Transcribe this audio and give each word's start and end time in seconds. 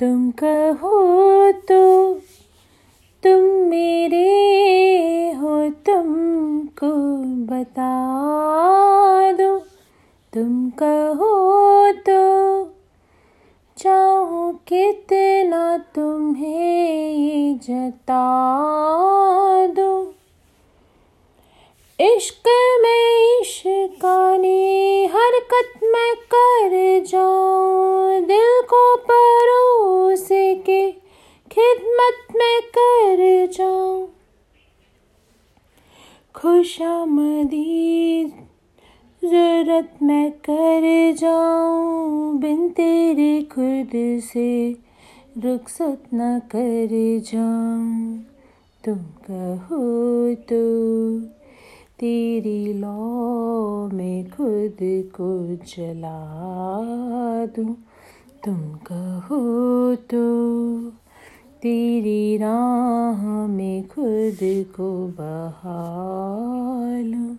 तुम 0.00 0.30
कहो 0.30 1.52
तो 1.52 2.14
तुम 3.22 3.40
मेरे 3.68 5.32
हो, 5.32 5.70
तुमको 5.70 6.92
बता 7.54 7.90
दो। 9.32 9.58
तुम 10.32 10.70
कहो 10.70 11.32
तो 11.92 12.64
चाहो 13.76 14.52
कितना 14.68 15.78
तुम्हें 15.78 17.10
ये 17.12 17.54
जता 17.54 18.24
दो। 19.66 20.14
इश्क 22.00 22.48
में 22.82 23.40
इश्कानी 23.40 25.06
हरकत 25.06 25.80
में 25.82 26.14
कर 26.34 27.04
जाऊँ। 27.06 27.79
खुशामदी, 36.34 38.24
ज़रूरत 39.24 39.98
मैं 40.02 40.30
कर 40.32 41.14
जाऊँ, 41.18 42.38
बिन 42.38 42.68
तेरे 42.68 43.42
खुद 43.42 43.90
से 44.24 44.76
रुखसत 45.38 46.02
न 46.14 46.38
कर 46.38 46.88
जाऊँ। 47.32 48.18
तुम 48.84 48.98
कहो 49.30 49.82
तो 50.34 50.62
तेरी 51.98 52.72
लौ 52.74 53.90
में 53.92 54.30
खुद 54.30 54.78
को 55.16 55.56
जला 55.66 56.18
दूँ। 57.46 57.74
तुम 58.44 58.60
कहो 58.86 59.40
तो 59.94 60.24
तेरी 61.62 62.36
राह 62.36 63.22
में 63.46 63.88
खुद 63.88 64.38
को 64.76 64.90
बहा 65.08 65.80
लूँ 67.00 67.36